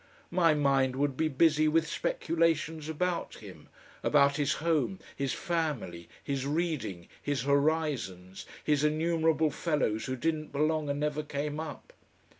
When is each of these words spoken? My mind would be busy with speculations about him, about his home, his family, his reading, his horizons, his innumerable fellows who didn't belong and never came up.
My 0.31 0.55
mind 0.55 0.95
would 0.95 1.15
be 1.15 1.27
busy 1.27 1.67
with 1.67 1.85
speculations 1.87 2.89
about 2.89 3.35
him, 3.35 3.69
about 4.01 4.37
his 4.37 4.53
home, 4.53 4.97
his 5.15 5.31
family, 5.33 6.09
his 6.23 6.43
reading, 6.47 7.07
his 7.21 7.43
horizons, 7.43 8.47
his 8.63 8.83
innumerable 8.83 9.51
fellows 9.51 10.05
who 10.05 10.15
didn't 10.15 10.51
belong 10.51 10.89
and 10.89 10.99
never 10.99 11.21
came 11.21 11.59
up. 11.59 11.93